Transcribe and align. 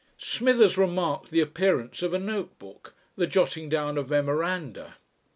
Smithers 0.17 0.79
remarked 0.79 1.29
the 1.29 1.41
appearance 1.41 2.01
of 2.01 2.11
a 2.11 2.17
note 2.17 2.57
book, 2.57 2.95
the 3.17 3.27
jotting 3.27 3.69
down 3.69 3.99
of 3.99 4.09
memoranda. 4.09 4.95